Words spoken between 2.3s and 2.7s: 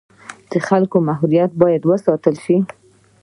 شي